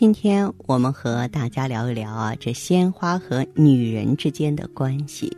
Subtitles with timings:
[0.00, 5.36] 今天我们和大家聊一聊啊，这鲜花和女人之间的关系。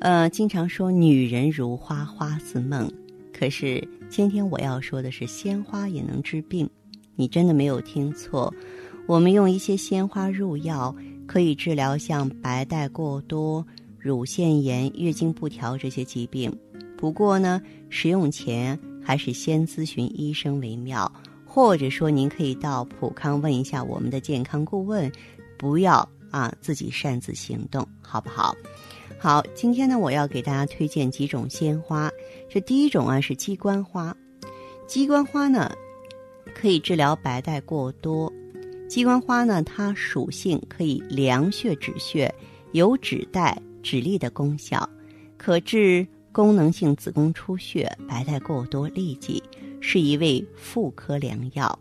[0.00, 2.90] 呃，经常说女人如花，花似梦，
[3.32, 3.86] 可是。
[4.08, 6.68] 今天我要说的是，鲜花也能治病。
[7.14, 8.52] 你真的没有听错，
[9.06, 10.92] 我们用一些鲜花入药，
[11.24, 13.64] 可以治疗像白带过多、
[14.00, 16.52] 乳腺炎、月经不调这些疾病。
[16.96, 21.08] 不过呢，使用前还是先咨询医生为妙，
[21.56, 25.10] 或者说您可以到普康问一下我们的健康顾问，
[25.56, 28.54] 不要啊自己擅自行动，好不好？
[29.18, 32.10] 好，今天呢，我要给大家推荐几种鲜花。
[32.50, 34.14] 这第一种啊是鸡冠花，
[34.86, 35.72] 鸡冠花呢
[36.54, 38.30] 可以治疗白带过多。
[38.86, 42.30] 鸡冠花呢，它属性可以凉血止血，
[42.72, 44.86] 有止带止痢的功效，
[45.38, 49.42] 可治功能性子宫出血、白带过多、痢疾，
[49.88, 51.78] 是一味妇科良药。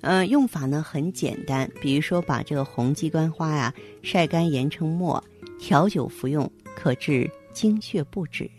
[0.00, 5.22] 嗯，用法呢很简单，比如说把这个红鸡冠花呀晒干研成末，
[5.60, 6.50] 调酒服用。
[6.74, 8.50] 可治经血不止，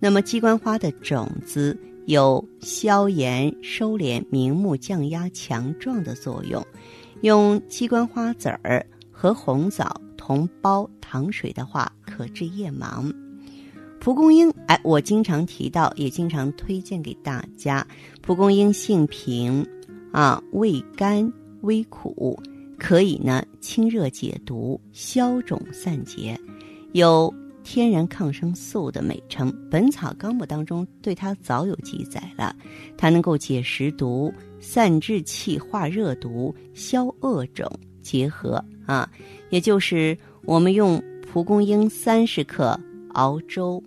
[0.00, 6.66] 那么鸡冠花的种子有消炎、收敛、明目、降压、强壮的作用。
[7.20, 13.14] 用鸡冠花籽儿和红枣同煲糖水的话，可治夜盲。
[14.08, 17.86] 蒲公英，哎，我经常提到，也经常推荐给大家。
[18.22, 19.62] 蒲公英性平，
[20.12, 22.40] 啊，味甘微苦，
[22.78, 26.40] 可以呢清热解毒、消肿散结。
[26.92, 27.30] 有
[27.62, 32.56] 天然抗生素的美称，《本草纲目》当中对它早有记载了。
[32.96, 37.70] 它能够解食毒、散滞气、化热毒、消恶肿，
[38.00, 39.06] 结合啊，
[39.50, 40.98] 也就是我们用
[41.30, 42.74] 蒲公英三十克
[43.12, 43.82] 熬粥，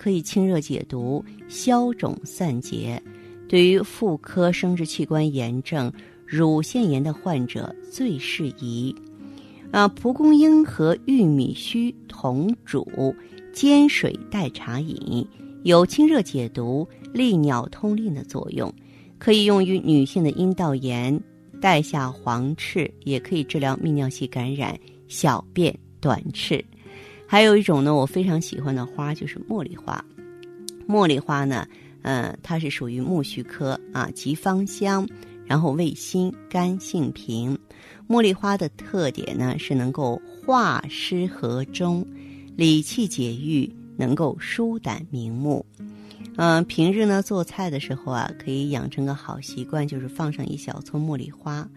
[0.00, 2.98] 可以清热解毒、消肿散结。
[3.46, 5.92] 对于妇科生殖器官炎症、
[6.24, 8.96] 乳腺炎的患者最适宜。
[9.70, 13.14] 啊，蒲公英和玉米须同煮，
[13.52, 15.26] 煎水代茶饮，
[15.64, 18.72] 有清热解毒、利尿通淋的作用，
[19.18, 21.20] 可以用于女性的阴道炎、
[21.60, 24.74] 带下黄赤，也可以治疗泌尿系感染、
[25.08, 26.64] 小便短赤。
[27.30, 30.04] 还有一种呢，我非常喜欢的花就是茉莉花。
[30.88, 31.64] 茉莉花呢，
[32.02, 35.08] 嗯，它是属于苜蓿科啊，极芳香。
[35.46, 37.56] 然后味辛，甘性平。
[38.08, 42.04] 茉莉花的特点呢是能够化湿和中，
[42.56, 45.64] 理气解郁，能够疏胆明目。
[46.34, 51.68] 嗯，平日呢做菜的时候啊，可以养成个好习惯，就是放上一小撮茉莉花。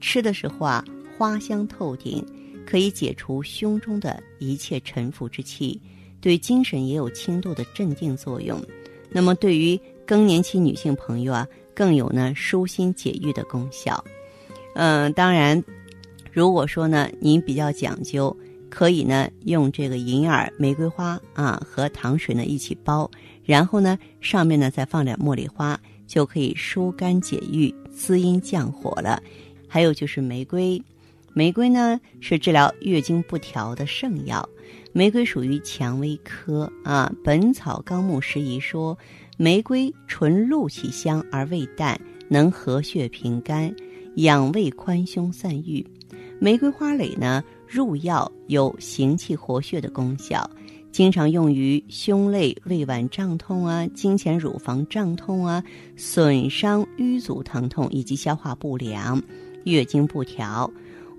[0.00, 0.84] 吃的时候啊，
[1.18, 2.24] 花香透顶，
[2.66, 5.80] 可以解除胸中的一切沉浮之气，
[6.20, 8.60] 对精神也有轻度的镇定作用。
[9.10, 11.46] 那么对于更年期女性朋友啊。
[11.74, 14.04] 更有呢舒心解郁的功效，
[14.74, 15.64] 嗯，当然，
[16.30, 18.36] 如果说呢您比较讲究，
[18.68, 23.10] 可以呢用这个银耳、玫瑰花啊和糖水呢一起煲，
[23.42, 29.22] 然后呢上面呢再放点茉莉花，就可以疏肝解郁、滋阴降火了。
[29.66, 30.80] 还有就是玫瑰，
[31.34, 34.48] 玫瑰呢是治疗月经不调的圣药，
[34.92, 38.96] 玫瑰属于蔷薇科啊，《本草纲目拾遗》说。
[39.38, 41.98] 玫瑰纯露其香而味淡，
[42.28, 43.74] 能和血平肝、
[44.16, 45.84] 养胃宽胸散郁。
[46.38, 50.48] 玫瑰花蕾呢，入药有行气活血的功效，
[50.92, 55.64] 经常用于胸肋、胃脘胀痛啊、经前乳房胀痛啊、
[55.96, 59.20] 损伤瘀阻疼痛以及消化不良、
[59.64, 60.70] 月经不调。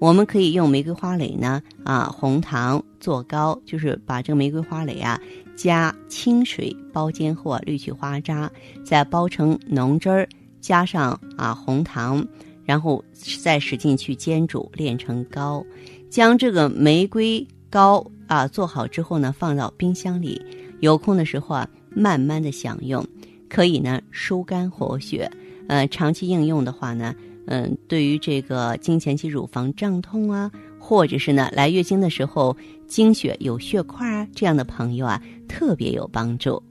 [0.03, 5.17] 我们可以用玫瑰花蕾呢，啊，红糖做膏，就是把这个玫瑰花蕾啊。
[5.55, 8.51] 加清水包煎后啊，滤去花渣，
[8.83, 10.27] 再包成浓汁儿，
[10.59, 12.27] 加上啊红糖，
[12.65, 13.01] 然后
[13.41, 15.65] 再使劲去煎煮，炼成膏。
[16.09, 20.41] 将这个玫瑰膏啊做好之后呢，放到冰箱里，
[20.81, 23.07] 有空的时候啊，慢慢的享用，
[23.47, 25.31] 可以呢疏肝活血。
[25.69, 27.15] 呃，长期应用的话呢，
[27.47, 30.51] 嗯，对于这个经前期乳房胀痛啊。
[30.85, 32.53] 或者是呢，来月经的时候
[32.89, 36.61] 经血有血块啊，这样的朋友啊，特别有帮助。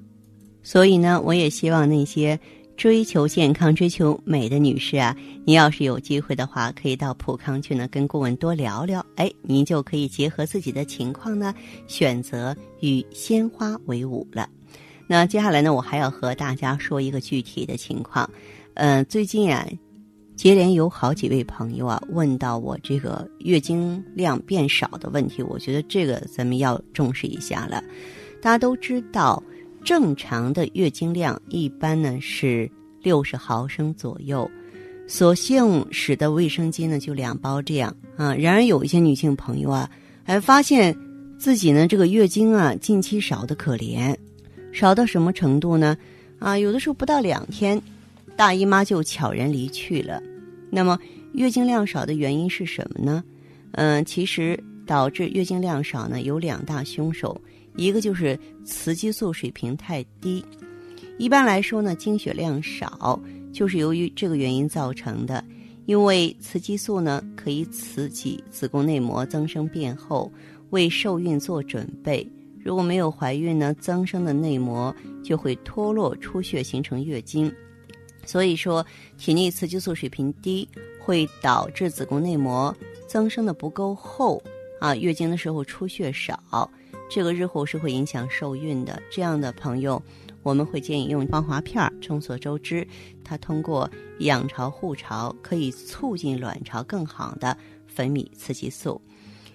[0.63, 2.39] 所以呢，我也希望那些
[2.77, 5.17] 追求健康、追求美的女士啊，
[5.47, 9.05] 您要是有机会的话，可以到普康去呢，跟顾问多聊聊。
[9.17, 11.55] 哎，您就可以结合自己的情况呢，
[11.87, 14.47] 选择与鲜花为伍了。
[15.07, 18.29] 那接下来呢，我还要和大家说一个具体的情况。
[18.75, 19.67] 嗯，最近啊，
[20.43, 27.81] 接连有好几位朋友啊问到我这个月经量变少的问题，我觉得这个咱们要重视一下了。
[28.41, 29.41] 大家都知道。
[29.85, 32.69] 正常的月经量一般呢是
[33.03, 34.51] 六十毫升左右，
[35.07, 38.35] 所幸使得卫生巾呢就两包这样啊。
[38.35, 39.89] 然而有一些女性朋友啊，
[40.25, 40.97] 还发现
[41.39, 44.13] 自己呢这个月经啊近期少的可怜，
[44.73, 45.97] 少到什么程度呢？
[46.41, 47.81] 啊，有的时候不到两天，
[48.37, 50.21] 大姨妈就悄然离去了。
[50.75, 50.99] 那么
[51.35, 53.23] 月经量少的原因是什么呢？
[53.73, 57.39] 嗯，其实导致月经量少呢有两大凶手。
[57.77, 60.43] 一个就是雌激素水平太低，
[61.19, 63.21] 一般来说呢，经血量少
[63.53, 65.45] 就是由于这个原因造成的。
[65.85, 70.33] 因为雌激素呢可以刺激子宫内膜增生变厚，
[70.71, 72.27] 为受孕做准备。
[72.65, 77.53] 如果没有怀孕呢，增生的内膜就会脱落出血，形成月经。
[78.25, 78.85] 所以说，
[79.19, 80.69] 体内雌激素水平低
[81.01, 82.75] 会导致子宫内膜
[83.07, 84.43] 增生的不够厚
[84.81, 86.71] 啊，月经的时候出血少。
[87.11, 90.03] 这个日后是会影响受孕的，这样的朋友，
[90.43, 91.93] 我们会建议用芳华片儿。
[92.01, 92.87] 众所周知，
[93.23, 93.91] 它通过
[94.21, 97.55] 养巢护巢，可以促进卵巢更好的
[97.87, 98.99] 分泌雌激素。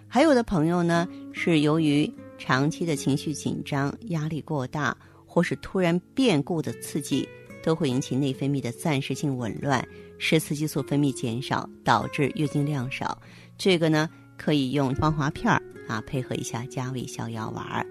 [0.07, 7.27] 还有的朋友呢，是由于长期的情绪紧张、压力过大，或是突然变故的刺激，
[7.67, 9.85] 都会引起内分泌的暂时性紊乱，
[10.17, 13.21] 使雌激素分泌减少，导致月经量少。
[13.57, 15.61] 这个呢，可以用芳华片儿。
[15.85, 17.85] 啊，配合一下加味逍遥丸儿。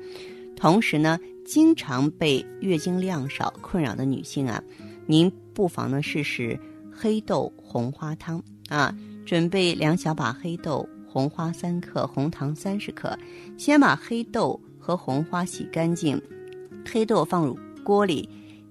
[0.57, 4.63] 同时呢，经常被月经量少困扰的女性啊，
[5.05, 6.59] 您不妨呢试试
[6.91, 8.97] 黑豆红花汤啊。
[9.27, 13.15] 准备两小把黑豆，红花三克，红糖三十克。
[13.59, 16.19] 先把黑豆和红花洗干净，
[16.91, 18.27] 黑豆放入锅里，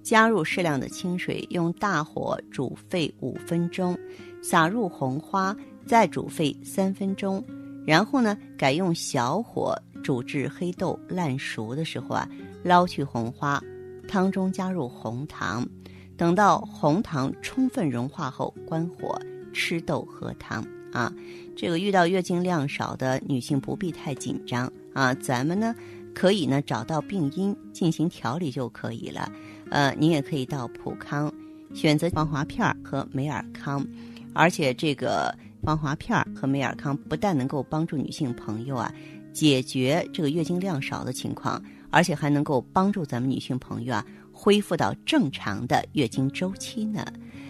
[0.06, 3.98] 加入适量的清水，用大火煮沸五分钟，
[4.40, 5.54] 撒入红花，
[5.84, 7.44] 再煮沸三分钟。
[7.84, 12.28] 然后呢，改用小火煮至黑豆烂熟的时候啊，
[12.62, 13.60] 捞去红花，
[14.06, 15.68] 汤中加入红糖，
[16.16, 19.20] 等到红糖充分融化后，关火
[19.52, 21.12] 吃豆喝汤啊。
[21.56, 25.74] 这个遇到月经量少的女性不必太紧张啊，咱们呢
[26.14, 29.28] 可以呢找到病因进行调理就可以了。
[29.70, 31.32] 呃，您也可以到普康
[31.74, 33.86] 选择防滑片和美尔康，
[34.34, 35.34] 而且这个。
[35.62, 38.92] 芳华片和美尔康不但能够帮助女性朋友啊
[39.32, 41.60] 解决这个月经量少的情况，
[41.90, 47.04] 而且还能够帮助咱们女性朋友啊恢复到正常的月经周期呢。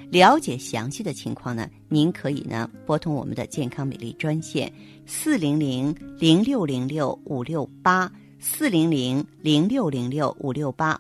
[0.09, 4.73] 了解详细的情况呢，您可以呢拨通我们的健康美丽专线
[5.05, 10.99] 四零零零六零六五六八四零零零六零六五六八。